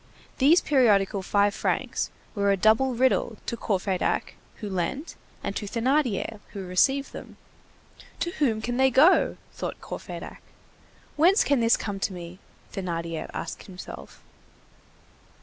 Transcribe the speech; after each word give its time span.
These 0.39 0.61
periodical 0.61 1.21
five 1.21 1.53
francs 1.53 2.09
were 2.33 2.49
a 2.51 2.57
double 2.57 2.95
riddle 2.95 3.37
to 3.45 3.55
Courfeyrac 3.55 4.33
who 4.55 4.67
lent 4.67 5.15
and 5.43 5.55
to 5.55 5.67
Thénardier 5.67 6.39
who 6.53 6.65
received 6.65 7.13
them. 7.13 7.37
"To 8.21 8.31
whom 8.39 8.63
can 8.63 8.77
they 8.77 8.89
go?" 8.89 9.37
thought 9.53 9.79
Courfeyrac. 9.79 10.41
"Whence 11.17 11.43
can 11.43 11.59
this 11.59 11.77
come 11.77 11.99
to 11.99 12.13
me?" 12.13 12.39
Thénardier 12.73 13.29
asked 13.31 13.67
himself. 13.67 14.23